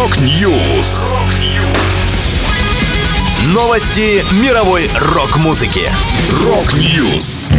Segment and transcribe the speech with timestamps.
[0.00, 1.12] Rock News.
[3.52, 5.90] Новости мировой рок-музыки.
[6.42, 7.50] Rock News.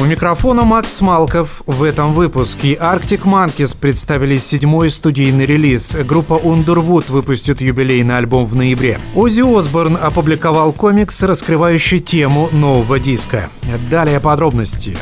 [0.00, 1.62] У микрофона Макс Малков.
[1.66, 5.96] В этом выпуске Arctic Monkeys представили седьмой студийный релиз.
[5.96, 9.00] Группа Underwood выпустит юбилейный альбом в ноябре.
[9.16, 13.48] Оззи Осборн опубликовал комикс, раскрывающий тему нового диска.
[13.90, 14.96] Далее подробности.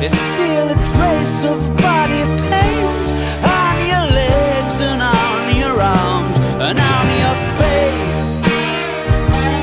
[0.00, 2.22] There's still a trace of body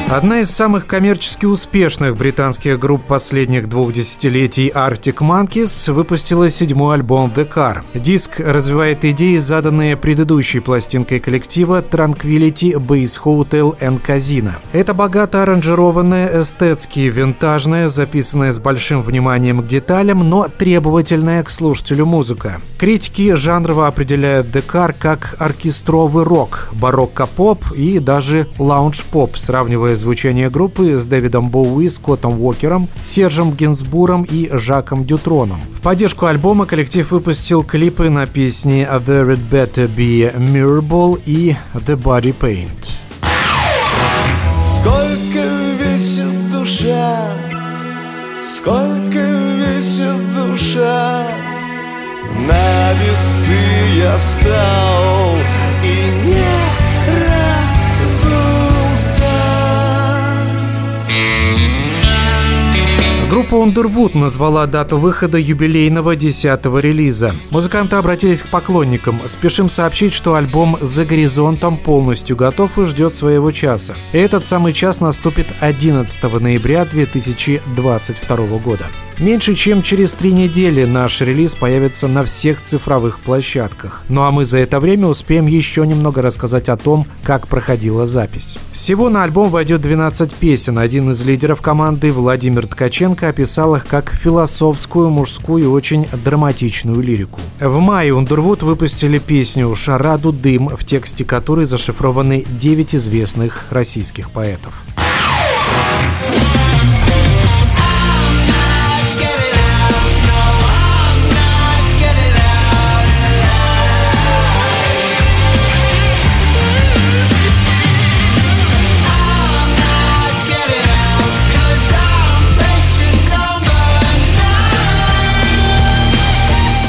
[0.08, 7.32] Одна из самых коммерчески успешных британских групп последних двух десятилетий Arctic Monkeys выпустила седьмой альбом
[7.36, 7.84] The Car.
[7.96, 14.54] Диск развивает идеи, заданные предыдущей пластинкой коллектива Tranquility Base Hotel and Casino.
[14.74, 22.06] Это богато аранжированная, эстетски винтажная, записанная с большим вниманием к деталям, но требовательная к слушателю
[22.06, 22.62] музыка.
[22.78, 30.98] Критики жанрово определяют The Car как оркестровый рок, барокко-поп и даже лаунж-поп, сравнивая звучание группы
[30.98, 35.62] с Дэвидом Боуи, Скоттом Уокером, Сержем Гинсбуром и Жаком Дютроном.
[35.78, 41.96] В поддержку альбома коллектив выпустил клипы на песни «A Very Better Be Mirrorball» и «The
[42.02, 42.90] Body Paint».
[44.62, 45.44] Сколько
[45.80, 47.30] весит душа,
[48.42, 51.28] сколько весит душа,
[52.48, 55.35] на весы я стал
[63.56, 67.36] Группа Underwood назвала дату выхода юбилейного десятого релиза.
[67.52, 69.22] Музыканты обратились к поклонникам.
[69.28, 73.96] Спешим сообщить, что альбом «За горизонтом» полностью готов и ждет своего часа.
[74.12, 78.88] И этот самый час наступит 11 ноября 2022 года.
[79.20, 84.04] Меньше чем через три недели наш релиз появится на всех цифровых площадках.
[84.10, 88.58] Ну а мы за это время успеем еще немного рассказать о том, как проходила запись.
[88.74, 90.78] Всего на альбом войдет 12 песен.
[90.78, 97.40] Один из лидеров команды, Владимир Ткаченко, описал их как философскую, мужскую и очень драматичную лирику.
[97.62, 104.74] В мае Ундервуд выпустили песню «Шараду дым», в тексте которой зашифрованы 9 известных российских поэтов.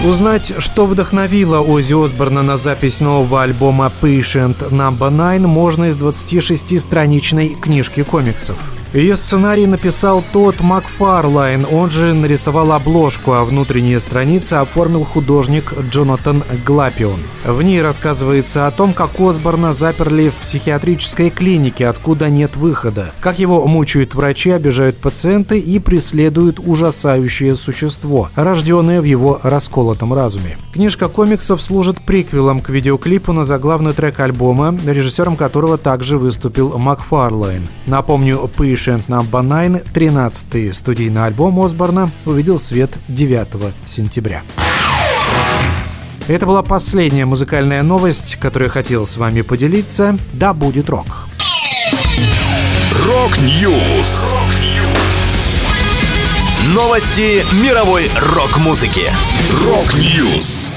[0.07, 4.97] Узнать, что вдохновило Оззи Осборна на запись нового альбома Patient No.
[4.97, 8.76] 9 можно из 26-страничной книжки комиксов.
[8.93, 16.45] Ее сценарий написал Тодд Макфарлайн, он же нарисовал обложку, а внутренние страницы оформил художник Джонатан
[16.65, 17.19] Глапион.
[17.45, 23.41] В ней рассказывается о том, как Осборна заперли в психиатрической клинике, откуда нет выхода, как
[23.41, 30.57] его мучают врачи, обижают пациенты и преследуют ужасающее существо, рожденное в его расколотом разуме.
[30.73, 37.69] Книжка комиксов служит приквелом к видеоклипу на заглавный трек альбома, режиссером которого также выступил Макфарлайн.
[37.87, 43.49] Напомню, Пыш Number 9, 13-й студийный альбом Осборна, увидел свет 9
[43.87, 44.43] сентября.
[46.29, 50.19] Это была последняя музыкальная новость, которую я хотел с вами поделиться.
[50.33, 51.07] Да будет рок!
[53.07, 54.35] Rock News!
[56.75, 59.05] Новости мировой рок-музыки.
[59.65, 60.73] Rock News!